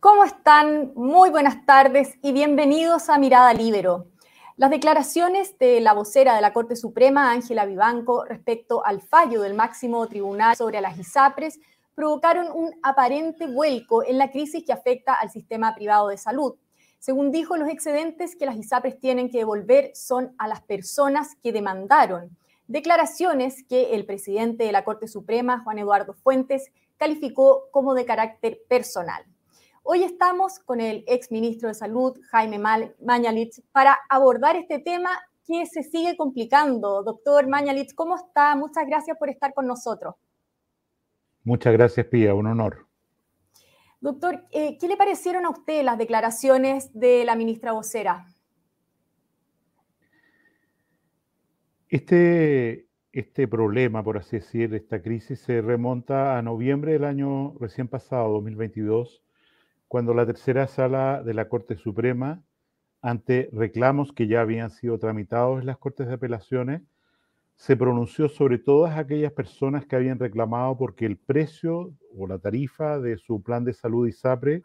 ¿Cómo 0.00 0.22
están? 0.22 0.92
Muy 0.94 1.28
buenas 1.28 1.66
tardes 1.66 2.18
y 2.22 2.30
bienvenidos 2.30 3.08
a 3.08 3.18
Mirada 3.18 3.52
Libero. 3.52 4.06
Las 4.56 4.70
declaraciones 4.70 5.58
de 5.58 5.80
la 5.80 5.92
vocera 5.92 6.36
de 6.36 6.40
la 6.40 6.52
Corte 6.52 6.76
Suprema, 6.76 7.32
Ángela 7.32 7.66
Vivanco, 7.66 8.24
respecto 8.24 8.86
al 8.86 9.02
fallo 9.02 9.42
del 9.42 9.54
máximo 9.54 10.06
tribunal 10.06 10.54
sobre 10.54 10.80
las 10.80 10.96
ISAPRES 10.96 11.58
provocaron 11.96 12.46
un 12.54 12.70
aparente 12.84 13.48
vuelco 13.48 14.04
en 14.04 14.18
la 14.18 14.30
crisis 14.30 14.62
que 14.64 14.72
afecta 14.72 15.14
al 15.14 15.30
sistema 15.30 15.74
privado 15.74 16.10
de 16.10 16.16
salud. 16.16 16.54
Según 17.00 17.32
dijo, 17.32 17.56
los 17.56 17.68
excedentes 17.68 18.36
que 18.36 18.46
las 18.46 18.54
ISAPRES 18.54 19.00
tienen 19.00 19.28
que 19.30 19.38
devolver 19.38 19.90
son 19.96 20.32
a 20.38 20.46
las 20.46 20.60
personas 20.62 21.34
que 21.42 21.50
demandaron. 21.50 22.36
Declaraciones 22.68 23.64
que 23.64 23.96
el 23.96 24.06
presidente 24.06 24.62
de 24.62 24.70
la 24.70 24.84
Corte 24.84 25.08
Suprema, 25.08 25.58
Juan 25.64 25.80
Eduardo 25.80 26.14
Fuentes, 26.14 26.70
calificó 26.98 27.64
como 27.72 27.94
de 27.94 28.04
carácter 28.04 28.60
personal. 28.68 29.24
Hoy 29.90 30.04
estamos 30.04 30.58
con 30.58 30.82
el 30.82 31.02
ex 31.06 31.30
ministro 31.30 31.68
de 31.68 31.74
Salud, 31.74 32.14
Jaime 32.30 32.58
Mañalich, 32.58 33.62
para 33.72 33.98
abordar 34.10 34.54
este 34.54 34.80
tema 34.80 35.08
que 35.46 35.64
se 35.64 35.82
sigue 35.82 36.14
complicando. 36.14 37.02
Doctor 37.02 37.48
Mañalich, 37.48 37.94
¿cómo 37.94 38.14
está? 38.16 38.54
Muchas 38.54 38.86
gracias 38.86 39.16
por 39.16 39.30
estar 39.30 39.54
con 39.54 39.66
nosotros. 39.66 40.14
Muchas 41.42 41.72
gracias, 41.72 42.04
Pía, 42.04 42.34
un 42.34 42.48
honor. 42.48 42.86
Doctor, 44.02 44.44
eh, 44.50 44.76
¿qué 44.78 44.88
le 44.88 44.98
parecieron 44.98 45.46
a 45.46 45.48
usted 45.48 45.82
las 45.82 45.96
declaraciones 45.96 46.92
de 46.92 47.24
la 47.24 47.34
ministra 47.34 47.72
vocera? 47.72 48.26
Este, 51.88 52.88
este 53.10 53.48
problema, 53.48 54.04
por 54.04 54.18
así 54.18 54.36
decir, 54.36 54.74
esta 54.74 55.00
crisis 55.00 55.40
se 55.40 55.62
remonta 55.62 56.36
a 56.36 56.42
noviembre 56.42 56.92
del 56.92 57.04
año 57.04 57.54
recién 57.58 57.88
pasado, 57.88 58.34
2022, 58.34 59.22
cuando 59.88 60.12
la 60.14 60.26
tercera 60.26 60.68
sala 60.68 61.22
de 61.22 61.34
la 61.34 61.48
Corte 61.48 61.76
Suprema, 61.76 62.42
ante 63.00 63.48
reclamos 63.52 64.12
que 64.12 64.26
ya 64.26 64.42
habían 64.42 64.70
sido 64.70 64.98
tramitados 64.98 65.60
en 65.60 65.66
las 65.66 65.78
Cortes 65.78 66.06
de 66.08 66.14
Apelaciones, 66.14 66.82
se 67.56 67.76
pronunció 67.76 68.28
sobre 68.28 68.58
todas 68.58 68.96
aquellas 68.96 69.32
personas 69.32 69.86
que 69.86 69.96
habían 69.96 70.18
reclamado 70.18 70.76
porque 70.76 71.06
el 71.06 71.16
precio 71.16 71.92
o 72.16 72.26
la 72.28 72.38
tarifa 72.38 73.00
de 73.00 73.18
su 73.18 73.42
plan 73.42 73.64
de 73.64 73.72
salud 73.72 74.06
ISAPRE 74.06 74.62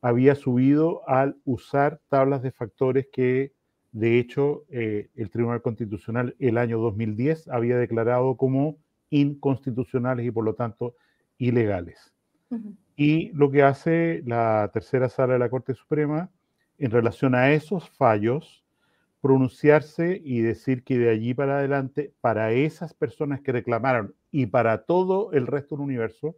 había 0.00 0.34
subido 0.34 1.06
al 1.06 1.36
usar 1.44 2.00
tablas 2.08 2.42
de 2.42 2.52
factores 2.52 3.08
que, 3.12 3.52
de 3.92 4.18
hecho, 4.18 4.64
eh, 4.70 5.10
el 5.16 5.30
Tribunal 5.30 5.60
Constitucional 5.60 6.34
el 6.38 6.56
año 6.56 6.78
2010 6.78 7.48
había 7.48 7.76
declarado 7.76 8.36
como 8.36 8.78
inconstitucionales 9.10 10.24
y 10.24 10.30
por 10.30 10.44
lo 10.44 10.54
tanto 10.54 10.94
ilegales. 11.36 12.14
Y 13.02 13.30
lo 13.32 13.50
que 13.50 13.62
hace 13.62 14.22
la 14.26 14.68
tercera 14.74 15.08
sala 15.08 15.32
de 15.32 15.38
la 15.38 15.48
Corte 15.48 15.72
Suprema 15.72 16.28
en 16.76 16.90
relación 16.90 17.34
a 17.34 17.50
esos 17.50 17.88
fallos, 17.88 18.62
pronunciarse 19.22 20.20
y 20.22 20.42
decir 20.42 20.84
que 20.84 20.98
de 20.98 21.08
allí 21.08 21.32
para 21.32 21.56
adelante, 21.56 22.12
para 22.20 22.52
esas 22.52 22.92
personas 22.92 23.40
que 23.40 23.52
reclamaron 23.52 24.14
y 24.30 24.44
para 24.44 24.82
todo 24.82 25.32
el 25.32 25.46
resto 25.46 25.76
del 25.76 25.84
universo, 25.86 26.36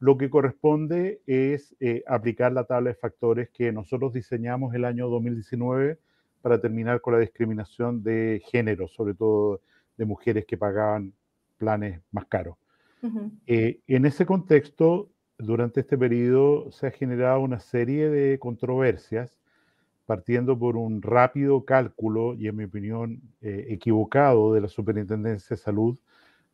lo 0.00 0.18
que 0.18 0.28
corresponde 0.28 1.20
es 1.28 1.76
eh, 1.78 2.02
aplicar 2.08 2.52
la 2.52 2.64
tabla 2.64 2.90
de 2.90 2.96
factores 2.96 3.50
que 3.50 3.70
nosotros 3.70 4.12
diseñamos 4.12 4.74
el 4.74 4.84
año 4.84 5.08
2019 5.08 6.00
para 6.40 6.60
terminar 6.60 7.00
con 7.00 7.14
la 7.14 7.20
discriminación 7.20 8.02
de 8.02 8.42
género, 8.50 8.88
sobre 8.88 9.14
todo 9.14 9.60
de 9.96 10.04
mujeres 10.04 10.46
que 10.46 10.58
pagaban 10.58 11.12
planes 11.58 12.00
más 12.10 12.24
caros. 12.24 12.56
Eh, 13.46 13.80
en 13.86 14.06
ese 14.06 14.26
contexto, 14.26 15.11
durante 15.42 15.80
este 15.80 15.98
periodo 15.98 16.70
se 16.70 16.86
ha 16.86 16.90
generado 16.90 17.40
una 17.40 17.58
serie 17.58 18.08
de 18.08 18.38
controversias, 18.38 19.36
partiendo 20.06 20.58
por 20.58 20.76
un 20.76 21.02
rápido 21.02 21.64
cálculo 21.64 22.34
y, 22.34 22.48
en 22.48 22.56
mi 22.56 22.64
opinión, 22.64 23.20
eh, 23.40 23.66
equivocado 23.70 24.54
de 24.54 24.60
la 24.60 24.68
Superintendencia 24.68 25.56
de 25.56 25.62
Salud, 25.62 25.98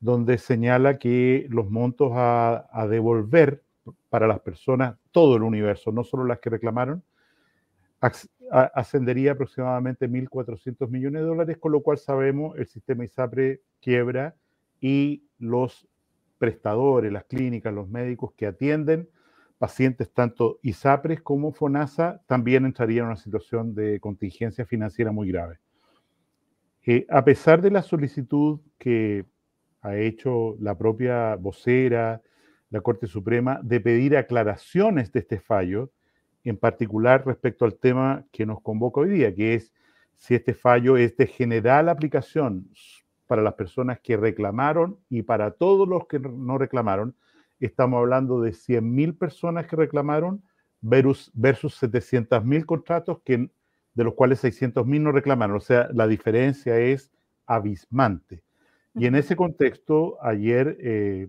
donde 0.01 0.39
señala 0.39 0.99
que 0.99 1.47
los 1.51 1.71
montos 1.71 2.13
a, 2.15 2.87
devolver 2.89 3.63
para 4.09 4.27
las 4.27 4.41
personas, 4.41 4.97
todo 5.11 5.37
el 5.37 5.43
universo, 5.43 5.93
no 5.93 6.05
solo 6.05 6.25
las 6.25 6.39
que 6.39 6.51
reclamaron, 6.51 7.03
ascendería 8.75 9.33
aproximadamente 9.33 10.09
1.400 10.09 10.89
millones 10.89 11.23
de 11.23 11.29
dólares, 11.29 11.59
con 11.59 11.73
lo 11.73 11.83
cual 11.83 11.99
sabemos 11.99 12.57
el 12.57 12.67
sistema 12.67 13.05
ISAPRE 13.05 13.61
quiebra 13.81 14.37
y 14.81 15.25
los 15.39 15.89
prestadores, 16.39 17.13
las 17.13 17.25
clínicas, 17.25 17.75
los 17.75 17.89
médicos 17.89 18.33
que 18.37 18.47
atienden 18.47 19.09
pacientes 19.59 20.13
tanto 20.13 20.61
ISAPRES 20.63 21.21
como 21.21 21.53
FONASA 21.53 22.23
también 22.27 22.65
entrarían 22.65 23.05
en 23.05 23.07
una 23.09 23.17
situación 23.17 23.75
de 23.75 23.99
contingencia 24.01 24.65
financiera 24.65 25.11
muy 25.11 25.29
grave. 25.29 25.59
Eh, 26.87 27.07
a 27.11 27.25
pesar 27.25 27.61
de 27.61 27.71
la 27.71 27.83
solicitud 27.83 28.61
que 28.79 29.27
ha 29.83 29.97
hecho 29.97 30.57
la 30.61 30.79
propia 30.79 31.35
vocera, 31.37 32.23
la 32.71 32.81
Corte 32.81 33.07
Suprema, 33.07 33.61
de 33.63 33.81
pedir 33.81 34.17
aclaraciones 34.17 35.13
de 35.13 35.21
este 35.21 35.41
fallo, 35.41 35.91
en 36.45 36.57
particular 36.57 37.27
respecto 37.27 37.65
al 37.65 37.75
tema 37.75 38.25
que 38.33 38.47
nos 38.47 38.63
convoca 38.63 39.01
hoy 39.01 39.11
día, 39.11 39.35
que 39.35 39.55
es 39.55 39.73
si 40.15 40.35
este 40.35 40.55
fallo 40.55 40.97
es 40.97 41.17
de 41.17 41.27
general 41.27 41.89
aplicación 41.89 42.69
para 43.29 43.43
las 43.43 43.55
personas 43.55 44.01
que 44.01 44.17
reclamaron 44.17 44.99
y 45.09 45.23
para 45.23 45.53
todos 45.53 45.87
los 45.87 46.09
que 46.09 46.19
no 46.19 46.59
reclamaron. 46.59 47.15
Estamos 47.61 47.99
hablando 47.99 48.41
de 48.41 48.51
100.000 48.51 49.17
personas 49.17 49.67
que 49.67 49.77
reclamaron 49.77 50.43
versus, 50.81 51.31
versus 51.35 51.81
700.000 51.81 52.65
contratos 52.65 53.21
que, 53.25 53.51
de 53.95 54.05
los 54.05 54.15
cuales 54.15 54.43
600.000 54.43 55.01
no 55.01 55.13
reclamaron. 55.13 55.57
O 55.57 55.61
sea, 55.61 55.89
la 55.93 56.09
diferencia 56.09 56.79
es 56.79 57.13
abismante. 57.47 58.43
Y 58.95 59.07
en 59.07 59.15
ese 59.15 59.37
contexto, 59.37 60.19
ayer 60.23 60.77
eh, 60.81 61.29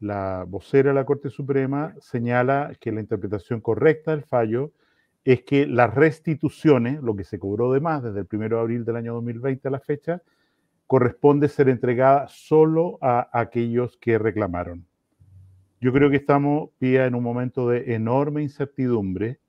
la 0.00 0.44
vocera 0.48 0.88
de 0.88 0.94
la 0.94 1.04
Corte 1.04 1.30
Suprema 1.30 1.94
señala 2.00 2.72
que 2.80 2.92
la 2.92 3.00
interpretación 3.00 3.60
correcta 3.60 4.10
del 4.10 4.24
fallo 4.24 4.72
es 5.24 5.42
que 5.42 5.66
las 5.66 5.92
restituciones, 5.92 7.02
lo 7.02 7.14
que 7.16 7.24
se 7.24 7.38
cobró 7.38 7.72
de 7.72 7.80
más 7.80 8.02
desde 8.02 8.20
el 8.20 8.28
1 8.30 8.48
de 8.48 8.60
abril 8.60 8.84
del 8.84 8.96
año 8.96 9.14
2020 9.14 9.68
a 9.68 9.70
la 9.72 9.80
fecha, 9.80 10.22
corresponde 10.86 11.48
ser 11.48 11.68
entregada 11.68 12.28
solo 12.28 12.98
a 13.00 13.28
aquellos 13.32 13.96
que 13.96 14.18
reclamaron. 14.18 14.86
Yo 15.80 15.92
creo 15.92 16.10
que 16.10 16.16
estamos, 16.16 16.70
en 16.80 17.14
un 17.14 17.22
momento 17.22 17.68
de 17.68 17.94
enorme 17.94 18.42
incertidumbre 18.42 19.40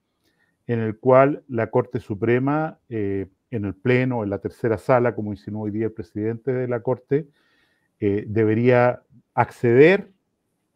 en 0.67 0.79
el 0.79 0.99
cual 0.99 1.43
la 1.47 1.67
Corte 1.67 1.99
Suprema, 1.99 2.79
eh, 2.89 3.27
en 3.49 3.63
el 3.63 3.73
Pleno, 3.73 4.23
en 4.23 4.29
la 4.29 4.39
tercera 4.39 4.77
sala, 4.77 5.15
como 5.15 5.31
insinuó 5.31 5.63
hoy 5.63 5.71
día 5.71 5.85
el 5.85 5.93
presidente 5.93 6.51
de 6.51 6.67
la 6.67 6.81
Corte, 6.81 7.29
eh, 8.01 8.25
debería 8.27 9.01
acceder 9.33 10.11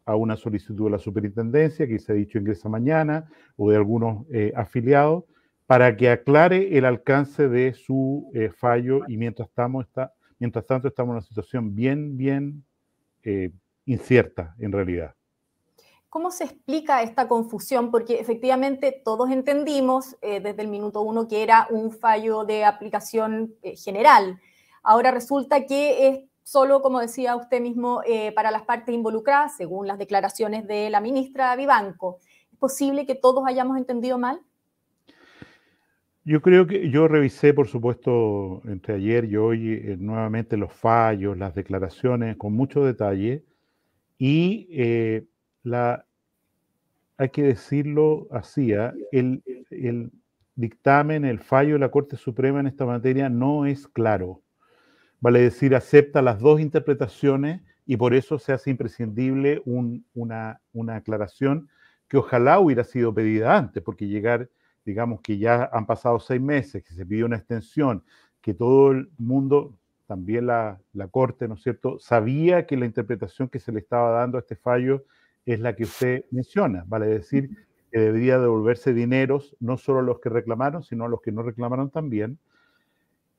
a 0.06 0.16
una 0.16 0.38
solicitud 0.38 0.86
de 0.86 0.92
la 0.92 1.00
superintendencia, 1.00 1.86
que 1.86 2.00
se 2.00 2.14
ha 2.14 2.16
dicho 2.16 2.40
ingresa 2.40 2.70
mañana, 2.70 3.30
o 3.58 3.70
de 3.70 3.76
algunos 3.76 4.26
eh, 4.32 4.54
afiliados, 4.56 5.26
para 5.68 5.96
que 5.98 6.10
aclare 6.10 6.78
el 6.78 6.86
alcance 6.86 7.50
de 7.50 7.74
su 7.74 8.30
fallo 8.58 9.02
y 9.08 9.16
mientras 9.16 9.48
estamos, 9.48 9.86
está, 9.86 10.14
Mientras 10.42 10.66
tanto, 10.66 10.88
estamos 10.88 11.12
en 11.12 11.18
una 11.18 11.22
situación 11.22 11.76
bien, 11.76 12.18
bien 12.18 12.66
eh, 13.22 13.52
incierta 13.86 14.56
en 14.58 14.72
realidad. 14.72 15.14
¿Cómo 16.10 16.32
se 16.32 16.46
explica 16.46 17.04
esta 17.04 17.28
confusión? 17.28 17.92
Porque 17.92 18.20
efectivamente 18.20 19.04
todos 19.06 19.30
entendimos 19.30 20.18
eh, 20.24 20.40
desde 20.40 20.64
el 20.64 20.68
minuto 20.68 21.04
uno 21.04 21.28
que 21.28 21.44
era 21.44 21.68
un 21.70 21.92
fallo 21.92 22.44
de 22.44 22.66
aplicación 22.66 23.54
eh, 23.62 23.76
general. 23.76 24.42
Ahora 24.82 25.12
resulta 25.12 25.68
que 25.68 26.08
es 26.08 26.20
solo, 26.42 26.82
como 26.82 27.00
decía 27.00 27.36
usted 27.36 27.62
mismo, 27.62 28.02
para 28.36 28.50
las 28.50 28.64
partes 28.64 28.96
involucradas, 28.96 29.56
según 29.56 29.86
las 29.86 30.00
declaraciones 30.00 30.66
de 30.66 30.90
la 30.90 31.02
ministra 31.02 31.56
Vivanco. 31.56 32.18
¿Es 32.52 32.58
posible 32.58 33.06
que 33.06 33.14
todos 33.14 33.44
hayamos 33.46 33.78
entendido 33.78 34.18
mal? 34.18 34.42
Yo 36.24 36.42
creo 36.42 36.68
que 36.68 36.92
yo 36.92 37.08
revisé, 37.08 37.54
por 37.54 37.68
supuesto, 37.68 38.62
entre 38.66 38.96
ayer 38.96 39.26
y 39.26 39.38
hoy 39.38 39.74
eh, 39.74 39.98
nuevamente 40.00 40.56
los 40.56 40.72
fallos, 40.72 41.36
las 41.38 41.56
declaraciones 41.56 42.38
con 42.38 42.54
mucho 42.54 42.86
detalle 42.86 43.44
y 44.20 44.68
eh, 44.72 45.26
la, 45.64 46.06
hay 47.18 47.30
que 47.30 47.42
decirlo 47.44 48.28
así, 48.32 48.74
¿ah? 48.74 48.94
el, 49.12 49.44
el 49.72 50.12
dictamen, 50.56 51.26
el 51.26 51.40
fallo 51.40 51.74
de 51.74 51.80
la 51.80 51.90
Corte 51.90 52.18
Suprema 52.18 52.60
en 52.60 52.68
esta 52.68 52.86
materia 52.86 53.28
no 53.30 53.66
es 53.66 53.88
claro. 53.88 54.44
Vale 55.22 55.42
decir, 55.42 55.76
acepta 55.76 56.22
las 56.22 56.40
dos 56.40 56.62
interpretaciones 56.62 57.62
y 57.88 57.98
por 57.98 58.14
eso 58.14 58.38
se 58.38 58.54
hace 58.54 58.70
imprescindible 58.70 59.64
una, 59.66 60.62
una 60.74 60.96
aclaración 60.98 61.68
que 62.08 62.18
ojalá 62.18 62.60
hubiera 62.60 62.84
sido 62.84 63.12
pedida 63.14 63.58
antes, 63.58 63.82
porque 63.82 64.08
llegar 64.08 64.50
digamos 64.86 65.22
que 65.22 65.38
ya 65.38 65.70
han 65.72 65.86
pasado 65.86 66.20
seis 66.20 66.42
meses, 66.42 66.84
que 66.84 66.94
se 66.94 67.06
pidió 67.06 67.26
una 67.26 67.38
extensión, 67.38 68.04
que 68.42 68.54
todo 68.54 68.92
el 68.92 69.10
mundo, 69.18 69.76
también 70.08 70.48
la, 70.48 70.80
Corte, 71.12 71.48
¿no 71.48 71.56
es 71.56 71.64
cierto?, 71.64 72.00
sabía 72.00 72.66
que 72.66 72.78
la 72.78 72.86
interpretación 72.86 73.50
que 73.50 73.60
se 73.60 73.72
le 73.72 73.80
estaba 73.80 74.12
dando 74.12 74.38
a 74.38 74.42
este 74.42 74.56
fallo 74.56 75.06
es 75.46 75.60
la 75.60 75.76
que 75.76 75.84
usted 75.84 76.26
menciona, 76.32 76.84
vale 76.88 77.08
decir, 77.08 77.50
que 77.92 78.00
debería 78.00 78.40
devolverse 78.40 78.94
dineros, 78.94 79.56
no 79.60 79.78
solo 79.78 80.00
a 80.00 80.04
los 80.04 80.20
que 80.20 80.30
reclamaron, 80.30 80.84
sino 80.84 81.06
a 81.06 81.10
los 81.10 81.22
que 81.22 81.32
no 81.32 81.44
reclamaron 81.44 81.90
también. 81.90 82.40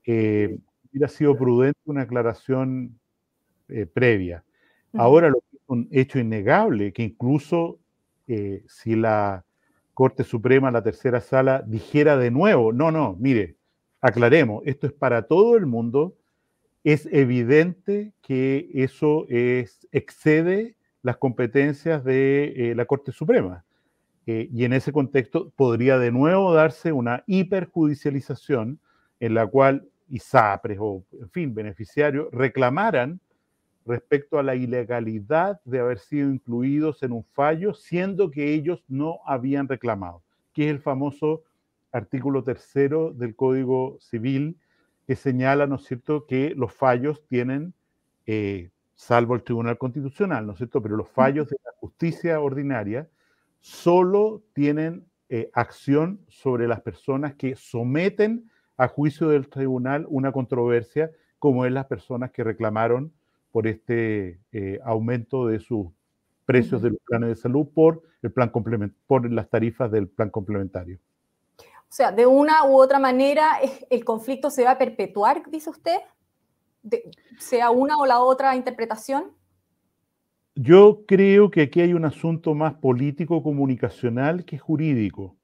Eh, 0.05 0.59
hubiera 0.91 1.09
sido 1.09 1.37
prudente 1.37 1.81
una 1.87 2.03
aclaración 2.03 2.99
eh, 3.69 3.87
previa. 3.87 4.45
Ahora 4.95 5.31
lo 5.31 5.41
que 5.41 5.57
es 5.57 5.63
un 5.67 5.89
hecho 5.91 6.19
innegable, 6.19 6.93
que 6.93 7.03
incluso 7.03 7.79
eh, 8.27 8.63
si 8.69 8.95
la 8.95 9.45
Corte 9.95 10.25
Suprema, 10.25 10.71
la 10.71 10.83
tercera 10.83 11.21
sala, 11.21 11.63
dijera 11.67 12.17
de 12.17 12.31
nuevo, 12.31 12.73
no, 12.73 12.91
no, 12.91 13.17
mire, 13.19 13.57
aclaremos, 14.01 14.63
esto 14.67 14.87
es 14.87 14.93
para 14.93 15.23
todo 15.23 15.57
el 15.57 15.67
mundo, 15.67 16.17
es 16.85 17.07
evidente 17.13 18.13
que 18.23 18.71
eso 18.75 19.27
es, 19.29 19.87
excede 19.93 20.77
las 21.03 21.17
competencias 21.17 22.05
de 22.05 22.71
eh, 22.71 22.75
la 22.75 22.87
Corte 22.87 23.13
Suprema. 23.13 23.65
Eh, 24.27 24.49
y 24.53 24.65
en 24.65 24.73
ese 24.73 24.93
contexto 24.93 25.51
podría 25.57 25.99
de 25.99 26.13
nuevo 26.13 26.55
darse 26.55 26.93
una 26.93 27.25
hiperjudicialización 27.27 28.81
en 29.19 29.35
la 29.35 29.47
cual 29.47 29.89
ISAPRES 30.09 30.79
o, 30.81 31.05
en 31.21 31.31
fin, 31.31 31.55
beneficiarios 31.55 32.29
reclamaran 32.33 33.21
respecto 33.85 34.39
a 34.39 34.43
la 34.43 34.55
ilegalidad 34.55 35.61
de 35.65 35.81
haber 35.81 35.99
sido 35.99 36.31
incluidos 36.31 37.03
en 37.03 37.13
un 37.13 37.25
fallo, 37.25 37.75
siendo 37.75 38.31
que 38.31 38.55
ellos 38.55 38.85
no 38.89 39.21
habían 39.27 39.69
reclamado, 39.69 40.23
que 40.53 40.65
es 40.65 40.71
el 40.71 40.81
famoso 40.81 41.43
artículo 41.91 42.43
tercero 42.45 43.13
del 43.13 43.35
Código 43.35 43.99
Civil, 44.01 44.57
que 45.07 45.17
señala, 45.17 45.67
¿no 45.67 45.77
es 45.77 45.85
cierto?, 45.85 46.27
que 46.27 46.55
los 46.57 46.73
fallos 46.73 47.27
tienen, 47.27 47.75
eh, 48.27 48.71
salvo 48.95 49.35
el 49.35 49.43
Tribunal 49.43 49.79
Constitucional, 49.79 50.47
¿no 50.47 50.53
es 50.53 50.59
cierto?, 50.59 50.81
pero 50.81 50.97
los 50.97 51.09
fallos 51.09 51.49
de 51.49 51.57
la 51.65 51.73
justicia 51.81 52.41
ordinaria 52.41 53.09
solo 53.61 54.43
tienen 54.53 55.05
eh, 55.29 55.51
acción 55.55 56.21
sobre 56.29 56.69
las 56.69 56.81
personas 56.83 57.35
que 57.35 57.57
someten 57.57 58.51
a 58.77 58.89
juicio 58.89 59.29
del 59.29 59.49
tribunal 59.49 60.07
una 60.09 60.33
controversia, 60.33 61.11
como 61.39 61.65
es 61.67 61.73
las 61.73 61.87
personas 61.87 62.31
que 62.31 62.45
reclamaron 62.45 63.13
por 63.53 63.67
este 63.67 64.41
eh, 64.51 64.81
aumento 64.85 65.47
de 65.47 65.61
sus 65.61 65.87
precios 66.45 66.83
de 66.83 66.91
los 66.91 66.99
planes 67.07 67.29
de 67.29 67.37
salud 67.37 67.69
por, 67.73 68.03
el 68.23 68.33
plan 68.33 68.51
por 69.07 69.31
las 69.31 69.49
tarifas 69.49 69.91
del 69.93 70.09
plan 70.09 70.31
complementario. 70.31 70.99
O 71.59 71.95
sea, 71.95 72.11
de 72.11 72.27
una 72.27 72.65
u 72.65 72.81
otra 72.81 72.99
manera, 72.99 73.59
el 73.91 74.05
conflicto 74.05 74.51
se 74.51 74.65
va 74.65 74.73
a 74.73 74.79
perpetuar, 74.79 75.43
dice 75.51 75.71
usted, 75.71 75.99
sea 77.39 77.71
una 77.71 77.99
o 77.99 78.07
la 78.07 78.21
otra 78.21 78.57
interpretación. 78.57 79.33
Yo 80.55 81.05
creo 81.07 81.51
que 81.51 81.63
aquí 81.63 81.81
hay 81.81 81.95
un 81.95 82.05
asunto 82.05 82.55
más 82.55 82.75
político, 82.75 83.43
comunicacional 83.43 84.45
que 84.45 84.59
jurídico, 84.59 85.37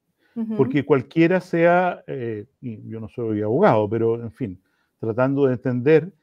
porque 0.55 0.85
cualquiera 0.85 1.41
sea, 1.41 2.03
eh, 2.07 2.45
yo 2.61 2.99
no 2.99 3.09
soy 3.09 3.41
abogado, 3.41 3.89
pero 3.89 4.15
en 4.15 4.31
fin, 4.31 4.61
tratando 4.99 5.47
de 5.47 5.53
entender, 5.53 6.13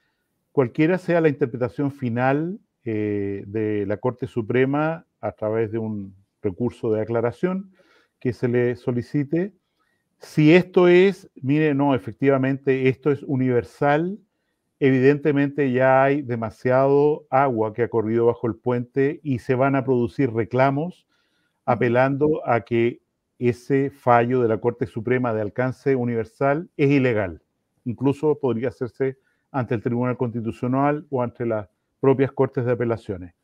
cualquiera 0.56 0.96
sea 0.96 1.20
la 1.20 1.28
interpretación 1.28 1.92
final 1.92 2.58
eh, 2.82 3.44
de 3.46 3.84
la 3.84 3.98
Corte 3.98 4.26
Suprema 4.26 5.04
a 5.20 5.32
través 5.32 5.70
de 5.70 5.76
un 5.76 6.16
recurso 6.40 6.90
de 6.90 7.02
aclaración 7.02 7.74
que 8.20 8.32
se 8.32 8.48
le 8.48 8.74
solicite, 8.76 9.52
si 10.18 10.54
esto 10.54 10.88
es, 10.88 11.30
mire, 11.34 11.74
no, 11.74 11.94
efectivamente, 11.94 12.88
esto 12.88 13.10
es 13.10 13.22
universal, 13.24 14.18
evidentemente 14.80 15.72
ya 15.72 16.02
hay 16.02 16.22
demasiado 16.22 17.26
agua 17.28 17.74
que 17.74 17.82
ha 17.82 17.90
corrido 17.90 18.24
bajo 18.24 18.46
el 18.46 18.54
puente 18.54 19.20
y 19.22 19.40
se 19.40 19.56
van 19.56 19.76
a 19.76 19.84
producir 19.84 20.32
reclamos 20.32 21.06
apelando 21.66 22.40
a 22.46 22.62
que 22.62 23.02
ese 23.38 23.90
fallo 23.90 24.40
de 24.40 24.48
la 24.48 24.56
Corte 24.56 24.86
Suprema 24.86 25.34
de 25.34 25.42
alcance 25.42 25.96
universal 25.96 26.70
es 26.78 26.90
ilegal. 26.90 27.42
Incluso 27.84 28.38
podría 28.38 28.68
hacerse 28.68 29.18
ante 29.50 29.74
el 29.74 29.82
Tribunal 29.82 30.16
Constitucional 30.16 31.06
o 31.10 31.22
ante 31.22 31.46
las 31.46 31.68
propias 32.00 32.32
Cortes 32.32 32.64
de 32.64 32.72
Apelaciones. 32.72 33.34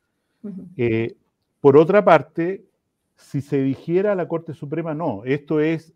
Eh, 0.77 1.15
por 1.61 1.77
otra 1.77 2.03
parte, 2.03 2.65
si 3.15 3.41
se 3.41 3.61
dijera 3.61 4.11
a 4.11 4.15
la 4.15 4.27
Corte 4.27 4.53
Suprema, 4.53 4.93
no, 4.93 5.23
esto 5.25 5.59
es 5.59 5.93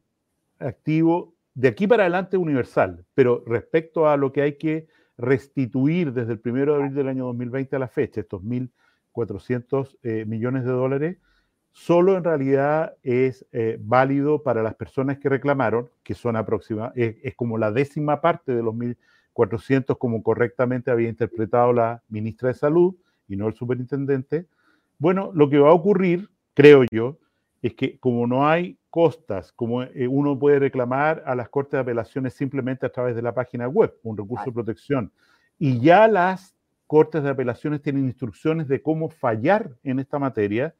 activo 0.60 1.34
de 1.54 1.68
aquí 1.68 1.88
para 1.88 2.04
adelante 2.04 2.38
universal, 2.38 3.04
pero 3.14 3.44
respecto 3.46 4.08
a 4.08 4.16
lo 4.16 4.32
que 4.32 4.42
hay 4.42 4.54
que 4.58 4.88
restituir 5.18 6.14
desde 6.14 6.34
el 6.34 6.42
1 6.44 6.66
de 6.66 6.76
abril 6.76 6.94
del 6.94 7.08
año 7.08 7.26
2020 7.26 7.76
a 7.76 7.80
la 7.80 7.88
fecha, 7.88 8.22
estos 8.22 8.44
1.400 8.44 9.98
eh, 10.04 10.26
millones 10.26 10.64
de 10.64 10.72
dólares, 10.72 11.18
solo 11.72 12.16
en 12.16 12.24
realidad 12.24 12.96
es 13.04 13.46
eh, 13.52 13.78
válido 13.80 14.44
para 14.44 14.64
las 14.64 14.76
personas 14.76 15.18
que 15.18 15.30
reclamaron, 15.30 15.90
que 16.04 16.14
son 16.14 16.36
aproximadamente, 16.36 17.28
es, 17.28 17.36
como 17.36 17.58
la 17.58 17.72
décima 17.72 18.22
parte 18.22 18.56
de 18.56 18.64
los 18.64 18.76
1.000 18.76 18.96
400 19.38 20.00
como 20.00 20.24
correctamente 20.24 20.90
había 20.90 21.10
interpretado 21.10 21.72
la 21.72 22.02
ministra 22.10 22.48
de 22.48 22.56
Salud 22.56 22.96
y 23.28 23.36
no 23.36 23.48
el 23.48 23.54
superintendente. 23.54 24.48
Bueno, 24.98 25.30
lo 25.32 25.48
que 25.48 25.60
va 25.60 25.70
a 25.70 25.74
ocurrir, 25.74 26.28
creo 26.56 26.84
yo, 26.92 27.20
es 27.62 27.76
que 27.76 28.00
como 28.00 28.26
no 28.26 28.48
hay 28.48 28.80
costas, 28.90 29.52
como 29.52 29.84
eh, 29.84 30.08
uno 30.08 30.40
puede 30.40 30.58
reclamar 30.58 31.22
a 31.24 31.36
las 31.36 31.50
Cortes 31.50 31.74
de 31.74 31.82
Apelaciones 31.82 32.34
simplemente 32.34 32.88
a 32.88 32.90
través 32.90 33.16
de 33.16 33.22
la 33.22 33.36
página 33.36 33.68
web, 33.68 33.94
un 34.02 34.18
recurso 34.18 34.46
de 34.46 34.54
protección, 34.54 35.12
y 35.60 35.80
ya 35.82 36.08
las 36.08 36.56
Cortes 36.88 37.22
de 37.22 37.30
Apelaciones 37.30 37.84
tienen 37.84 38.06
instrucciones 38.06 38.68
de 38.68 38.82
cómo 38.82 39.08
fallar 39.08 39.70
en 39.84 40.00
esta 40.00 40.18
materia, 40.18 40.74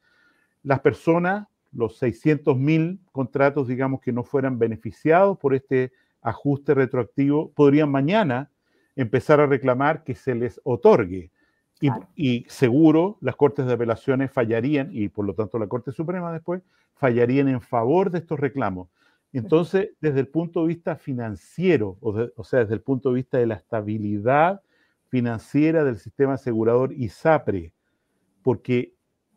las 0.64 0.80
personas, 0.80 1.46
los 1.70 1.96
600 1.98 2.56
mil 2.56 2.98
contratos, 3.12 3.68
digamos, 3.68 4.00
que 4.00 4.10
no 4.10 4.24
fueran 4.24 4.58
beneficiados 4.58 5.38
por 5.38 5.54
este 5.54 5.92
ajuste 6.22 6.74
retroactivo, 6.74 7.52
podrían 7.52 7.90
mañana 7.90 8.50
empezar 8.96 9.40
a 9.40 9.46
reclamar 9.46 10.04
que 10.04 10.14
se 10.14 10.34
les 10.34 10.60
otorgue. 10.64 11.30
Y, 12.16 12.44
seguro 12.48 13.18
las 13.20 13.36
Cortes 13.36 13.66
de 13.66 13.72
Apelaciones 13.72 14.32
fallarían, 14.32 14.88
y 14.92 15.08
por 15.08 15.24
lo 15.24 15.34
tanto 15.34 15.58
la 15.58 15.68
Corte 15.68 15.92
Suprema 15.92 16.32
después, 16.32 16.62
fallarían 16.94 17.48
en 17.48 17.60
favor 17.60 18.10
de 18.10 18.18
estos 18.18 18.40
reclamos. 18.40 18.88
Entonces, 19.32 19.90
desde 20.00 20.20
el 20.20 20.28
punto 20.28 20.62
de 20.62 20.68
vista 20.68 20.96
financiero, 20.96 21.96
o, 22.00 22.44
sea, 22.44 22.60
desde 22.60 22.74
el 22.74 22.80
punto 22.80 23.10
de 23.10 23.16
vista 23.16 23.38
de 23.38 23.46
la 23.46 23.54
estabilidad 23.54 24.62
financiera 25.08 25.84
del 25.84 25.98
sistema 25.98 26.34
asegurador 26.34 26.92
ISAPRE, 26.92 27.72
porque 28.42 28.94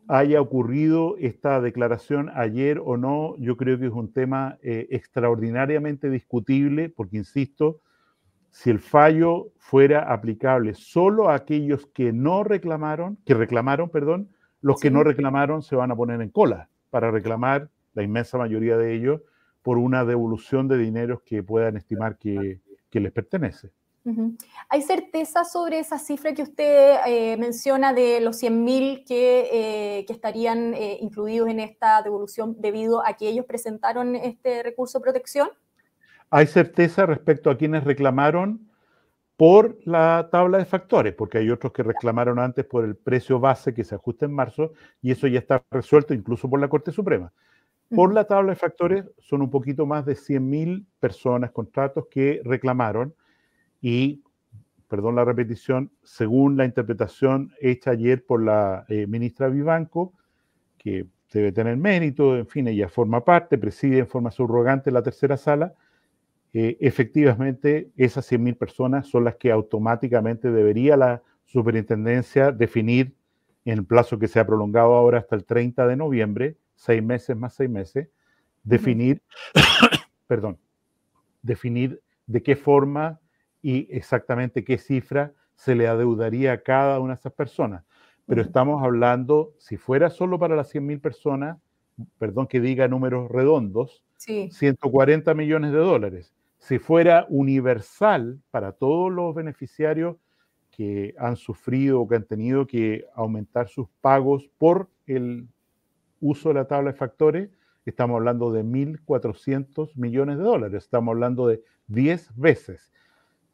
haya 0.08 0.40
ocurrido 0.40 1.16
esta 1.18 1.60
declaración 1.60 2.30
ayer 2.34 2.80
o 2.84 2.96
no, 2.96 3.36
yo 3.38 3.56
creo 3.56 3.78
que 3.78 3.86
es 3.86 3.92
un 3.92 4.12
tema 4.12 4.58
eh, 4.62 4.88
extraordinariamente 4.90 6.10
discutible, 6.10 6.88
porque, 6.88 7.16
insisto, 7.16 7.80
si 8.50 8.70
el 8.70 8.80
fallo 8.80 9.48
fuera 9.58 10.12
aplicable 10.12 10.74
solo 10.74 11.30
a 11.30 11.34
aquellos 11.34 11.86
que 11.86 12.12
no 12.12 12.44
reclamaron, 12.44 13.16
que 13.24 13.34
reclamaron, 13.34 13.88
perdón, 13.88 14.28
los 14.60 14.80
que 14.80 14.90
no 14.90 15.02
reclamaron 15.02 15.62
se 15.62 15.74
van 15.74 15.90
a 15.90 15.96
poner 15.96 16.20
en 16.20 16.28
cola 16.30 16.68
para 16.90 17.10
reclamar, 17.10 17.70
la 17.94 18.02
inmensa 18.02 18.38
mayoría 18.38 18.76
de 18.76 18.94
ellos, 18.94 19.22
por 19.62 19.78
una 19.78 20.04
devolución 20.04 20.68
de 20.68 20.78
dineros 20.78 21.22
que 21.22 21.42
puedan 21.42 21.76
estimar 21.76 22.18
que, 22.18 22.60
que 22.90 23.00
les 23.00 23.12
pertenece. 23.12 23.72
¿Hay 24.68 24.82
certeza 24.82 25.44
sobre 25.44 25.78
esa 25.78 25.98
cifra 25.98 26.34
que 26.34 26.42
usted 26.42 26.96
eh, 27.06 27.36
menciona 27.36 27.92
de 27.92 28.20
los 28.20 28.42
100.000 28.42 29.04
que, 29.06 29.48
eh, 29.52 30.04
que 30.06 30.12
estarían 30.12 30.74
eh, 30.74 30.98
incluidos 31.00 31.48
en 31.48 31.60
esta 31.60 32.02
devolución 32.02 32.56
debido 32.58 33.06
a 33.06 33.14
que 33.14 33.28
ellos 33.28 33.46
presentaron 33.46 34.16
este 34.16 34.62
recurso 34.62 34.98
de 34.98 35.02
protección? 35.02 35.50
Hay 36.30 36.46
certeza 36.46 37.06
respecto 37.06 37.50
a 37.50 37.56
quienes 37.56 37.84
reclamaron 37.84 38.68
por 39.36 39.78
la 39.84 40.28
tabla 40.32 40.58
de 40.58 40.64
factores, 40.64 41.14
porque 41.14 41.38
hay 41.38 41.50
otros 41.50 41.72
que 41.72 41.82
reclamaron 41.82 42.38
antes 42.38 42.64
por 42.64 42.84
el 42.84 42.96
precio 42.96 43.38
base 43.38 43.72
que 43.74 43.84
se 43.84 43.94
ajusta 43.94 44.26
en 44.26 44.32
marzo 44.32 44.72
y 45.00 45.12
eso 45.12 45.26
ya 45.26 45.38
está 45.38 45.62
resuelto 45.70 46.12
incluso 46.12 46.48
por 46.50 46.60
la 46.60 46.68
Corte 46.68 46.90
Suprema. 46.90 47.32
Por 47.94 48.14
la 48.14 48.24
tabla 48.24 48.52
de 48.52 48.56
factores 48.56 49.04
son 49.18 49.42
un 49.42 49.50
poquito 49.50 49.84
más 49.84 50.06
de 50.06 50.14
100.000 50.14 50.86
personas, 50.98 51.50
contratos 51.50 52.06
que 52.10 52.40
reclamaron 52.44 53.14
y, 53.82 54.22
perdón 54.88 55.16
la 55.16 55.24
repetición, 55.24 55.90
según 56.02 56.56
la 56.56 56.64
interpretación 56.64 57.52
hecha 57.60 57.90
ayer 57.90 58.24
por 58.24 58.42
la 58.42 58.86
eh, 58.88 59.06
ministra 59.06 59.48
Vivanco, 59.48 60.14
que 60.78 61.06
debe 61.32 61.52
tener 61.52 61.76
mérito, 61.76 62.36
en 62.36 62.46
fin, 62.46 62.68
ella 62.68 62.88
forma 62.88 63.24
parte, 63.24 63.58
preside 63.58 63.98
en 63.98 64.06
forma 64.06 64.30
subrogante 64.30 64.90
la 64.90 65.02
tercera 65.02 65.36
sala, 65.36 65.74
eh, 66.54 66.76
efectivamente 66.80 67.90
esas 67.96 68.30
100.000 68.30 68.56
personas 68.56 69.08
son 69.08 69.24
las 69.24 69.36
que 69.36 69.50
automáticamente 69.50 70.50
debería 70.50 70.96
la 70.96 71.22
superintendencia 71.46 72.52
definir 72.52 73.14
en 73.64 73.78
el 73.78 73.84
plazo 73.84 74.18
que 74.18 74.28
se 74.28 74.38
ha 74.38 74.46
prolongado 74.46 74.94
ahora 74.94 75.18
hasta 75.18 75.34
el 75.34 75.44
30 75.44 75.86
de 75.86 75.96
noviembre, 75.96 76.56
seis 76.74 77.02
meses 77.02 77.36
más 77.36 77.54
seis 77.54 77.70
meses, 77.70 78.08
definir, 78.62 79.22
perdón, 80.26 80.58
definir 81.42 82.00
de 82.26 82.42
qué 82.42 82.54
forma 82.54 83.20
y 83.62 83.88
exactamente 83.96 84.64
qué 84.64 84.76
cifra 84.76 85.32
se 85.54 85.74
le 85.74 85.86
adeudaría 85.86 86.52
a 86.52 86.62
cada 86.62 87.00
una 87.00 87.14
de 87.14 87.20
esas 87.20 87.32
personas. 87.32 87.84
Pero 88.26 88.42
estamos 88.42 88.82
hablando, 88.82 89.54
si 89.58 89.76
fuera 89.76 90.10
solo 90.10 90.38
para 90.38 90.56
las 90.56 90.74
100.000 90.74 91.00
personas, 91.00 91.58
perdón 92.18 92.46
que 92.46 92.60
diga 92.60 92.88
números 92.88 93.30
redondos, 93.30 94.04
140 94.16 95.34
millones 95.34 95.72
de 95.72 95.78
dólares. 95.78 96.32
Si 96.58 96.78
fuera 96.78 97.26
universal 97.28 98.40
para 98.50 98.72
todos 98.72 99.12
los 99.12 99.34
beneficiarios 99.34 100.16
que 100.70 101.14
han 101.18 101.36
sufrido 101.36 102.00
o 102.00 102.08
que 102.08 102.16
han 102.16 102.24
tenido 102.24 102.66
que 102.66 103.04
aumentar 103.14 103.68
sus 103.68 103.88
pagos 104.00 104.48
por 104.58 104.88
el 105.06 105.48
uso 106.20 106.50
de 106.50 106.54
la 106.54 106.66
tabla 106.66 106.92
de 106.92 106.96
factores, 106.96 107.50
estamos 107.84 108.16
hablando 108.16 108.52
de 108.52 108.62
1.400 108.62 109.96
millones 109.96 110.38
de 110.38 110.44
dólares, 110.44 110.84
estamos 110.84 111.12
hablando 111.12 111.48
de 111.48 111.62
10 111.88 112.36
veces. 112.36 112.92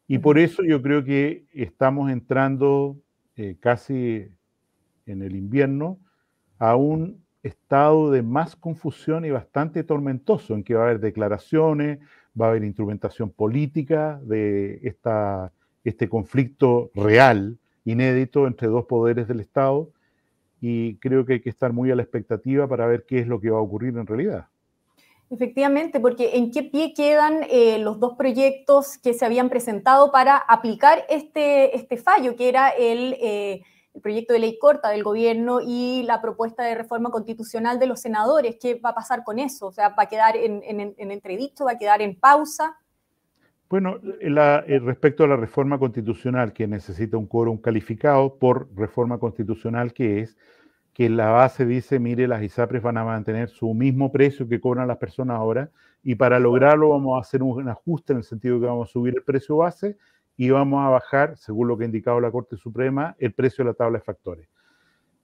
Y 0.09 0.17
por 0.17 0.39
eso 0.39 0.63
yo 0.63 0.81
creo 0.81 1.03
que 1.03 1.45
estamos 1.53 2.09
entrando 2.09 2.97
eh, 3.35 3.57
casi 3.59 4.27
en 5.05 5.21
el 5.21 5.35
invierno 5.35 5.99
a 6.57 6.75
un 6.75 7.23
estado 7.43 8.09
de 8.09 8.23
más 8.23 8.55
confusión 8.55 9.23
y 9.23 9.29
bastante 9.29 9.83
tormentoso, 9.83 10.55
en 10.55 10.63
que 10.63 10.73
va 10.73 10.81
a 10.81 10.85
haber 10.85 10.99
declaraciones, 10.99 11.99
va 12.39 12.47
a 12.47 12.49
haber 12.49 12.63
instrumentación 12.63 13.29
política 13.29 14.19
de 14.23 14.79
esta, 14.81 15.53
este 15.83 16.09
conflicto 16.09 16.89
real, 16.95 17.59
inédito, 17.85 18.47
entre 18.47 18.67
dos 18.67 18.85
poderes 18.85 19.27
del 19.27 19.41
Estado, 19.41 19.91
y 20.59 20.95
creo 20.95 21.23
que 21.23 21.33
hay 21.33 21.39
que 21.41 21.51
estar 21.51 21.71
muy 21.71 21.91
a 21.91 21.95
la 21.95 22.01
expectativa 22.01 22.67
para 22.67 22.87
ver 22.87 23.05
qué 23.07 23.19
es 23.19 23.27
lo 23.27 23.39
que 23.39 23.51
va 23.51 23.59
a 23.59 23.61
ocurrir 23.61 23.95
en 23.95 24.07
realidad. 24.07 24.47
Efectivamente, 25.31 25.99
porque 25.99 26.37
¿en 26.37 26.51
qué 26.51 26.63
pie 26.63 26.93
quedan 26.95 27.41
eh, 27.49 27.77
los 27.79 27.99
dos 27.99 28.15
proyectos 28.17 28.97
que 28.97 29.13
se 29.13 29.25
habían 29.25 29.49
presentado 29.49 30.11
para 30.11 30.37
aplicar 30.37 31.05
este, 31.07 31.75
este 31.75 31.97
fallo, 31.97 32.35
que 32.35 32.49
era 32.49 32.69
el, 32.69 33.15
eh, 33.21 33.61
el, 33.93 34.01
proyecto 34.01 34.33
de 34.33 34.39
ley 34.39 34.57
corta 34.57 34.89
del 34.89 35.03
gobierno 35.03 35.59
y 35.61 36.01
la 36.03 36.19
propuesta 36.19 36.63
de 36.63 36.73
reforma 36.73 37.11
constitucional 37.11 37.77
de 37.77 37.85
los 37.85 38.01
senadores? 38.01 38.57
¿Qué 38.59 38.75
va 38.75 38.89
a 38.89 38.95
pasar 38.95 39.23
con 39.23 39.37
eso? 39.37 39.67
O 39.67 39.71
sea, 39.71 39.89
¿va 39.89 40.03
a 40.03 40.09
quedar 40.09 40.35
en, 40.35 40.63
en, 40.63 40.95
en 40.97 41.11
entredicho? 41.11 41.65
¿Va 41.65 41.73
a 41.73 41.77
quedar 41.77 42.01
en 42.01 42.15
pausa? 42.19 42.77
Bueno, 43.69 43.99
eh, 44.19 44.79
respecto 44.79 45.23
a 45.23 45.27
la 45.27 45.35
reforma 45.35 45.77
constitucional, 45.77 46.53
que 46.53 46.65
necesita 46.65 47.17
un 47.17 47.27
quórum 47.27 47.59
calificado 47.59 48.39
por 48.39 48.67
reforma 48.75 49.19
constitucional, 49.19 49.93
que 49.93 50.21
es 50.21 50.37
que 50.99 51.07
la 51.07 51.29
base 51.29 51.65
dice, 51.65 51.97
mire, 51.97 52.27
las 52.27 52.43
ISAPRES 52.43 52.83
van 52.83 52.97
a 52.97 53.05
mantener 53.05 53.47
su 53.47 53.73
mismo 53.73 54.11
precio 54.11 54.49
que 54.49 54.59
cobran 54.59 54.85
las 54.85 54.97
personas 54.97 55.37
ahora, 55.37 55.71
y 56.03 56.15
para 56.15 56.39
lograrlo 56.39 56.89
vamos 56.89 57.15
a 57.15 57.21
hacer 57.21 57.41
un 57.41 57.69
ajuste 57.69 58.11
en 58.11 58.17
el 58.17 58.25
sentido 58.25 58.55
de 58.55 58.61
que 58.63 58.67
vamos 58.67 58.89
a 58.89 58.91
subir 58.91 59.13
el 59.15 59.23
precio 59.23 59.55
base 59.55 59.95
y 60.35 60.49
vamos 60.49 60.85
a 60.85 60.89
bajar, 60.89 61.37
según 61.37 61.69
lo 61.69 61.77
que 61.77 61.85
ha 61.85 61.85
indicado 61.85 62.19
la 62.19 62.29
Corte 62.29 62.57
Suprema, 62.57 63.15
el 63.17 63.31
precio 63.31 63.63
de 63.63 63.71
la 63.71 63.75
tabla 63.75 63.99
de 63.99 64.03
factores. 64.03 64.49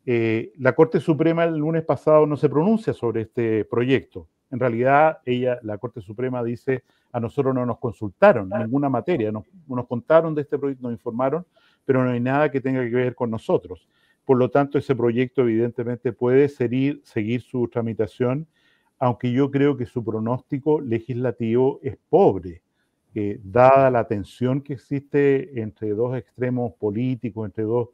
Eh, 0.05 0.53
la 0.59 0.71
Corte 0.71 1.01
Suprema 1.01 1.43
el 1.43 1.57
lunes 1.57 1.83
pasado 1.83 2.25
no 2.25 2.37
se 2.37 2.47
pronuncia 2.47 2.93
sobre 2.93 3.23
este 3.23 3.65
proyecto. 3.65 4.29
En 4.51 4.61
realidad, 4.61 5.19
ella, 5.25 5.59
la 5.61 5.77
Corte 5.77 5.99
Suprema 5.99 6.41
dice, 6.41 6.85
a 7.11 7.19
nosotros 7.19 7.53
no 7.53 7.65
nos 7.65 7.79
consultaron 7.79 8.47
ninguna 8.47 8.87
materia, 8.87 9.29
nos, 9.29 9.43
nos 9.67 9.87
contaron 9.87 10.35
de 10.35 10.43
este 10.43 10.57
proyecto, 10.57 10.83
nos 10.83 10.93
informaron, 10.93 11.45
pero 11.83 12.01
no 12.01 12.11
hay 12.11 12.21
nada 12.21 12.49
que 12.49 12.61
tenga 12.61 12.79
que 12.79 12.95
ver 12.95 13.13
con 13.13 13.29
nosotros. 13.29 13.89
Por 14.25 14.37
lo 14.37 14.49
tanto, 14.49 14.77
ese 14.77 14.95
proyecto 14.95 15.41
evidentemente 15.43 16.11
puede 16.11 16.49
seguir, 16.49 17.01
su 17.41 17.67
tramitación, 17.67 18.47
aunque 18.97 19.31
yo 19.31 19.51
creo 19.51 19.77
que 19.77 19.85
su 19.85 20.03
pronóstico 20.03 20.81
legislativo 20.81 21.79
es 21.83 21.97
pobre, 22.09 22.63
dada 23.43 23.89
la 23.91 24.07
tensión 24.07 24.61
que 24.61 24.73
existe 24.73 25.61
entre 25.61 25.89
dos 25.91 26.17
extremos 26.17 26.73
políticos, 26.73 27.45
entre 27.45 27.63
dos 27.63 27.89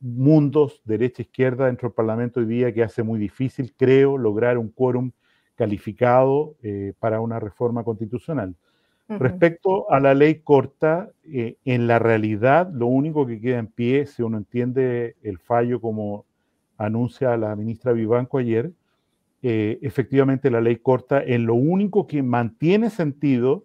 mundos, 0.00 0.80
derecha 0.84 1.22
e 1.22 1.26
izquierda, 1.26 1.66
dentro 1.66 1.88
del 1.88 1.94
Parlamento 1.94 2.40
hoy 2.40 2.46
día, 2.46 2.72
que 2.72 2.82
hace 2.82 3.02
muy 3.02 3.18
difícil, 3.18 3.74
creo, 3.76 4.18
lograr 4.18 4.58
un 4.58 4.68
quórum 4.68 5.12
calificado 5.54 6.56
eh, 6.62 6.92
para 6.98 7.20
una 7.20 7.38
reforma 7.38 7.84
constitucional. 7.84 8.56
Respecto 9.18 9.90
a 9.90 10.00
la 10.00 10.14
ley 10.14 10.40
corta, 10.42 11.10
eh, 11.24 11.56
en 11.64 11.86
la 11.86 11.98
realidad 11.98 12.70
lo 12.72 12.86
único 12.86 13.26
que 13.26 13.40
queda 13.40 13.58
en 13.58 13.66
pie, 13.66 14.06
si 14.06 14.22
uno 14.22 14.38
entiende 14.38 15.16
el 15.22 15.38
fallo 15.38 15.80
como 15.80 16.24
anuncia 16.78 17.36
la 17.36 17.54
ministra 17.56 17.92
Vivanco 17.92 18.38
ayer, 18.38 18.72
eh, 19.42 19.78
efectivamente 19.82 20.50
la 20.50 20.60
ley 20.60 20.76
corta, 20.76 21.22
en 21.22 21.46
lo 21.46 21.54
único 21.54 22.06
que 22.06 22.22
mantiene 22.22 22.90
sentido 22.90 23.64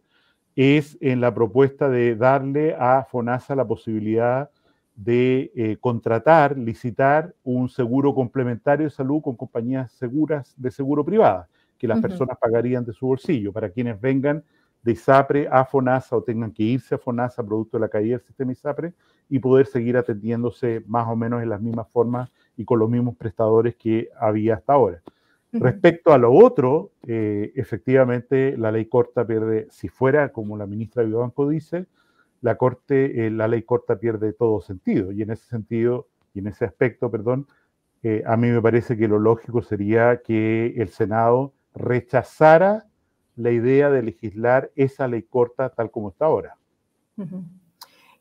es 0.55 0.97
en 1.01 1.21
la 1.21 1.33
propuesta 1.33 1.89
de 1.89 2.15
darle 2.15 2.75
a 2.77 3.05
FONASA 3.09 3.55
la 3.55 3.67
posibilidad 3.67 4.49
de 4.95 5.77
contratar, 5.79 6.57
licitar 6.57 7.35
un 7.43 7.69
seguro 7.69 8.15
complementario 8.15 8.85
de 8.85 8.89
salud 8.89 9.21
con 9.21 9.35
compañías 9.35 9.91
seguras 9.91 10.55
de 10.57 10.71
seguro 10.71 11.05
privada 11.05 11.47
que 11.77 11.87
las 11.87 12.01
personas 12.01 12.37
pagarían 12.39 12.83
de 12.83 12.93
su 12.93 13.07
bolsillo 13.07 13.53
para 13.53 13.69
quienes 13.69 13.99
vengan 13.99 14.43
de 14.87 14.93
ISAPRE 14.93 15.49
a 15.51 15.65
FONASA 15.65 16.15
o 16.15 16.23
tengan 16.23 16.53
que 16.53 16.63
irse 16.63 16.95
a 16.95 16.97
FONASA 16.97 17.43
producto 17.43 17.75
de 17.75 17.81
la 17.81 17.89
caída 17.89 18.17
del 18.17 18.25
sistema 18.25 18.53
ISAPRE 18.53 18.93
y 19.27 19.37
poder 19.37 19.65
seguir 19.65 19.97
atendiéndose 19.97 20.81
más 20.87 21.05
o 21.09 21.15
menos 21.17 21.43
en 21.43 21.49
las 21.49 21.59
mismas 21.59 21.89
formas 21.89 22.31
y 22.55 22.63
con 22.63 22.79
los 22.79 22.89
mismos 22.89 23.17
prestadores 23.17 23.75
que 23.75 24.07
había 24.17 24.55
hasta 24.55 24.71
ahora. 24.71 25.01
Respecto 25.51 26.13
a 26.13 26.17
lo 26.17 26.31
otro, 26.31 26.91
eh, 27.05 27.51
efectivamente 27.55 28.55
la 28.57 28.71
ley 28.71 28.85
corta 28.85 29.27
pierde, 29.27 29.67
si 29.69 29.89
fuera 29.89 30.31
como 30.31 30.55
la 30.55 30.65
ministra 30.65 31.03
Vivanco 31.03 31.49
dice, 31.49 31.87
la, 32.39 32.55
corte, 32.55 33.27
eh, 33.27 33.29
la 33.29 33.49
ley 33.49 33.63
corta 33.63 33.99
pierde 33.99 34.31
todo 34.31 34.61
sentido. 34.61 35.11
Y 35.11 35.21
en 35.21 35.31
ese 35.31 35.47
sentido, 35.47 36.07
y 36.33 36.39
en 36.39 36.47
ese 36.47 36.63
aspecto, 36.63 37.11
perdón, 37.11 37.45
eh, 38.03 38.23
a 38.25 38.37
mí 38.37 38.47
me 38.47 38.61
parece 38.61 38.95
que 38.95 39.09
lo 39.09 39.19
lógico 39.19 39.61
sería 39.61 40.21
que 40.21 40.75
el 40.77 40.87
Senado 40.87 41.53
rechazara 41.73 42.85
la 43.37 43.51
idea 43.51 43.89
de 43.89 44.03
legislar 44.03 44.71
esa 44.75 45.07
ley 45.07 45.21
corta 45.23 45.69
tal 45.69 45.89
como 45.89 46.09
está 46.09 46.25
ahora. 46.25 46.57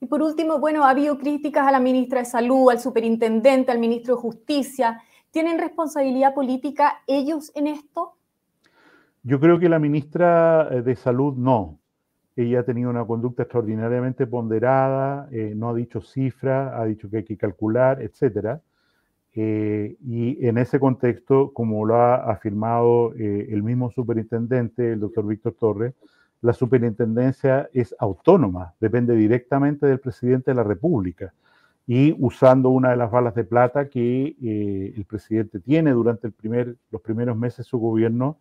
Y 0.00 0.06
por 0.06 0.22
último, 0.22 0.60
bueno, 0.60 0.84
ha 0.84 0.90
habido 0.90 1.18
críticas 1.18 1.66
a 1.66 1.72
la 1.72 1.80
ministra 1.80 2.20
de 2.20 2.26
Salud, 2.26 2.70
al 2.70 2.78
superintendente, 2.78 3.72
al 3.72 3.78
ministro 3.78 4.14
de 4.14 4.20
Justicia. 4.20 5.00
¿Tienen 5.30 5.58
responsabilidad 5.58 6.34
política 6.34 7.02
ellos 7.06 7.50
en 7.54 7.66
esto? 7.66 8.14
Yo 9.22 9.40
creo 9.40 9.58
que 9.58 9.68
la 9.68 9.78
ministra 9.78 10.68
eh, 10.70 10.82
de 10.82 10.94
Salud 10.94 11.34
no. 11.34 11.78
Ella 12.36 12.60
ha 12.60 12.62
tenido 12.64 12.90
una 12.90 13.06
conducta 13.06 13.44
extraordinariamente 13.44 14.26
ponderada, 14.26 15.28
eh, 15.32 15.54
no 15.56 15.70
ha 15.70 15.74
dicho 15.74 16.02
cifra, 16.02 16.78
ha 16.78 16.84
dicho 16.84 17.08
que 17.08 17.18
hay 17.18 17.24
que 17.24 17.38
calcular, 17.38 18.02
etcétera. 18.02 18.60
Eh, 19.38 19.96
y 20.02 20.46
en 20.46 20.56
ese 20.56 20.80
contexto, 20.80 21.52
como 21.52 21.84
lo 21.84 21.96
ha 21.96 22.14
afirmado 22.32 23.12
eh, 23.16 23.48
el 23.50 23.62
mismo 23.62 23.90
superintendente, 23.90 24.92
el 24.92 25.00
doctor 25.00 25.26
Víctor 25.26 25.54
Torres, 25.60 25.94
la 26.40 26.54
superintendencia 26.54 27.68
es 27.74 27.94
autónoma, 27.98 28.74
depende 28.80 29.14
directamente 29.14 29.86
del 29.86 30.00
presidente 30.00 30.52
de 30.52 30.54
la 30.54 30.62
República. 30.62 31.34
Y 31.86 32.16
usando 32.18 32.70
una 32.70 32.90
de 32.90 32.96
las 32.96 33.10
balas 33.10 33.34
de 33.34 33.44
plata 33.44 33.90
que 33.90 34.36
eh, 34.42 34.94
el 34.96 35.04
presidente 35.04 35.60
tiene 35.60 35.90
durante 35.92 36.26
el 36.26 36.32
primer, 36.32 36.76
los 36.90 37.02
primeros 37.02 37.36
meses 37.36 37.58
de 37.58 37.64
su 37.64 37.78
gobierno, 37.78 38.38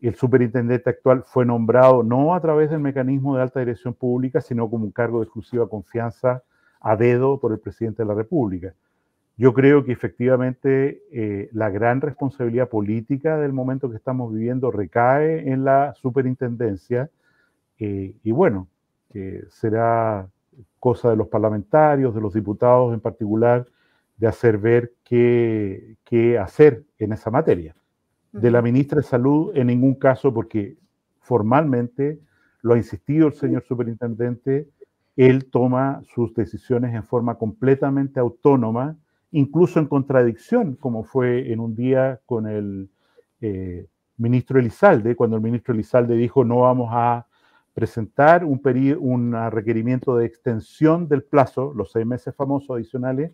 el 0.00 0.14
superintendente 0.14 0.88
actual 0.88 1.24
fue 1.26 1.44
nombrado 1.44 2.04
no 2.04 2.32
a 2.32 2.40
través 2.40 2.70
del 2.70 2.78
mecanismo 2.78 3.34
de 3.34 3.42
alta 3.42 3.58
dirección 3.58 3.92
pública, 3.92 4.40
sino 4.40 4.70
como 4.70 4.84
un 4.84 4.92
cargo 4.92 5.18
de 5.18 5.24
exclusiva 5.24 5.68
confianza 5.68 6.44
a 6.80 6.96
dedo 6.96 7.40
por 7.40 7.52
el 7.52 7.58
presidente 7.58 8.04
de 8.04 8.08
la 8.08 8.14
República. 8.14 8.72
Yo 9.38 9.54
creo 9.54 9.84
que 9.84 9.92
efectivamente 9.92 11.04
eh, 11.12 11.48
la 11.52 11.70
gran 11.70 12.00
responsabilidad 12.00 12.68
política 12.68 13.38
del 13.38 13.52
momento 13.52 13.88
que 13.88 13.96
estamos 13.96 14.34
viviendo 14.34 14.72
recae 14.72 15.48
en 15.52 15.64
la 15.64 15.94
superintendencia 15.94 17.08
eh, 17.78 18.16
y 18.24 18.32
bueno, 18.32 18.66
que 19.12 19.44
será 19.48 20.28
cosa 20.80 21.10
de 21.10 21.16
los 21.16 21.28
parlamentarios, 21.28 22.16
de 22.16 22.20
los 22.20 22.34
diputados 22.34 22.92
en 22.92 22.98
particular, 22.98 23.64
de 24.16 24.26
hacer 24.26 24.58
ver 24.58 24.94
qué, 25.04 25.94
qué 26.04 26.36
hacer 26.36 26.82
en 26.98 27.12
esa 27.12 27.30
materia. 27.30 27.76
De 28.32 28.50
la 28.50 28.60
ministra 28.60 28.96
de 28.96 29.04
Salud, 29.04 29.52
en 29.54 29.68
ningún 29.68 29.94
caso, 29.94 30.34
porque 30.34 30.76
formalmente 31.20 32.18
lo 32.60 32.74
ha 32.74 32.76
insistido 32.76 33.28
el 33.28 33.34
señor 33.34 33.62
superintendente, 33.62 34.68
él 35.14 35.48
toma 35.48 36.02
sus 36.12 36.34
decisiones 36.34 36.92
en 36.92 37.04
forma 37.04 37.36
completamente 37.36 38.18
autónoma 38.18 38.96
incluso 39.32 39.78
en 39.78 39.86
contradicción, 39.86 40.76
como 40.76 41.04
fue 41.04 41.52
en 41.52 41.60
un 41.60 41.74
día 41.74 42.20
con 42.26 42.46
el 42.46 42.90
eh, 43.40 43.86
ministro 44.16 44.58
Elizalde, 44.58 45.16
cuando 45.16 45.36
el 45.36 45.42
ministro 45.42 45.74
Elizalde 45.74 46.16
dijo 46.16 46.44
no 46.44 46.60
vamos 46.60 46.88
a 46.92 47.26
presentar 47.74 48.44
un, 48.44 48.60
un 49.00 49.50
requerimiento 49.50 50.16
de 50.16 50.26
extensión 50.26 51.08
del 51.08 51.22
plazo, 51.22 51.72
los 51.74 51.92
seis 51.92 52.04
meses 52.04 52.34
famosos 52.34 52.70
adicionales, 52.70 53.32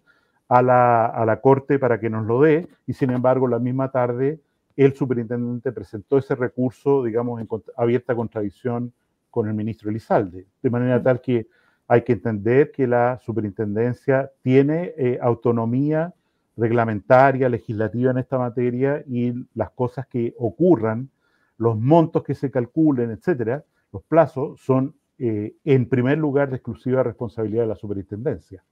a 0.49 0.61
la, 0.61 1.07
a 1.07 1.25
la 1.25 1.41
Corte 1.41 1.79
para 1.79 1.99
que 1.99 2.11
nos 2.11 2.27
lo 2.27 2.43
dé, 2.43 2.69
y 2.87 2.93
sin 2.93 3.11
embargo 3.11 3.49
la 3.49 3.59
misma 3.59 3.91
tarde 3.91 4.41
el 4.77 4.95
superintendente 4.95 5.73
presentó 5.73 6.19
ese 6.19 6.35
recurso, 6.35 7.05
digamos, 7.05 7.41
en 7.41 7.49
abierta 7.77 8.15
contradicción 8.15 8.93
con 9.31 9.49
el 9.49 9.55
ministro 9.55 9.91
Elizalde, 9.91 10.47
de 10.63 10.71
manera 10.71 11.03
tal 11.03 11.21
que 11.21 11.47
hay 11.87 12.03
que 12.03 12.13
entender 12.13 12.71
que 12.73 12.87
la 12.87 13.19
superintendencia 13.23 14.31
tiene 14.43 14.95
eh, 14.97 15.19
autonomía 15.21 16.15
reglamentaria, 16.57 17.49
legislativa 17.49 18.11
en 18.11 18.19
esta 18.19 18.39
materia 18.39 19.03
y 19.07 19.33
las 19.55 19.71
cosas 19.71 20.07
que 20.07 20.35
ocurran, 20.39 21.11
los 21.59 21.79
montos 21.79 22.23
que 22.23 22.35
se 22.35 22.51
calculen, 22.51 23.11
etcétera, 23.11 23.65
los 23.93 24.03
plazos 24.05 24.61
son 24.61 24.95
eh, 25.19 25.55
en 25.65 25.89
primer 25.89 26.19
lugar 26.19 26.51
de 26.51 26.57
exclusiva 26.57 27.03
responsabilidad 27.03 27.63
de 27.63 27.69
la 27.69 27.77
superintendencia. 27.77 28.65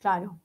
Claro. 0.00 0.38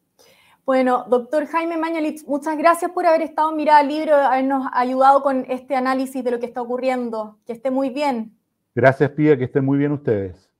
Bueno, 0.66 1.06
doctor 1.10 1.46
Jaime 1.48 1.78
Mañalitz, 1.78 2.26
muchas 2.28 2.58
gracias 2.58 2.92
por 2.92 3.06
haber 3.06 3.22
estado 3.22 3.50
en 3.50 3.58
Mirada 3.58 3.84
Libre, 3.84 4.12
habernos 4.12 4.68
ayudado 4.74 5.24
con 5.24 5.46
este 5.50 5.76
análisis 5.76 6.24
de 6.24 6.32
lo 6.32 6.40
que 6.40 6.46
está 6.46 6.62
ocurriendo. 6.62 7.40
Que 7.46 7.54
esté 7.54 7.72
muy 7.72 7.90
bien. 7.90 8.38
Gracias, 8.76 9.10
Pía, 9.12 9.38
que 9.38 9.46
estén 9.46 9.66
muy 9.66 9.78
bien 9.78 9.92
ustedes. 9.92 10.51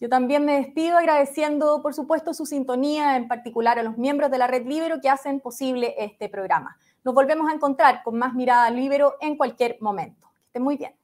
Yo 0.00 0.08
también 0.08 0.44
me 0.44 0.56
despido 0.56 0.98
agradeciendo, 0.98 1.80
por 1.80 1.94
supuesto, 1.94 2.34
su 2.34 2.46
sintonía, 2.46 3.16
en 3.16 3.28
particular 3.28 3.78
a 3.78 3.84
los 3.84 3.96
miembros 3.96 4.28
de 4.28 4.38
la 4.38 4.48
Red 4.48 4.66
Libero 4.66 5.00
que 5.00 5.08
hacen 5.08 5.40
posible 5.40 5.94
este 5.98 6.28
programa. 6.28 6.76
Nos 7.04 7.14
volvemos 7.14 7.48
a 7.48 7.54
encontrar 7.54 8.02
con 8.02 8.18
más 8.18 8.34
Mirada 8.34 8.70
Libero 8.70 9.14
en 9.20 9.36
cualquier 9.36 9.76
momento. 9.80 10.28
Que 10.34 10.46
esté 10.46 10.60
muy 10.60 10.76
bien. 10.76 10.96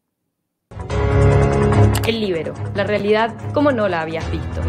El 2.04 2.20
Libero, 2.20 2.52
la 2.74 2.82
realidad 2.82 3.32
como 3.54 3.70
no 3.70 3.86
la 3.86 4.00
habías 4.00 4.28
visto. 4.28 4.60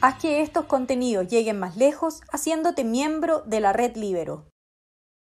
Haz 0.00 0.18
que 0.20 0.40
estos 0.40 0.66
contenidos 0.66 1.26
lleguen 1.26 1.58
más 1.58 1.76
lejos 1.76 2.20
haciéndote 2.32 2.84
miembro 2.84 3.40
de 3.40 3.60
la 3.60 3.72
Red 3.72 3.96
Libero. 3.96 4.51